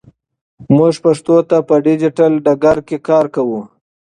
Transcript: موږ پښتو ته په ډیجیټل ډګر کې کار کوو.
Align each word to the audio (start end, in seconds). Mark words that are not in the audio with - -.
موږ 0.75 0.93
پښتو 1.03 1.35
ته 1.49 1.57
په 1.67 1.75
ډیجیټل 1.85 2.31
ډګر 2.45 2.77
کې 2.87 2.97
کار 3.07 3.25
کوو. 3.35 3.61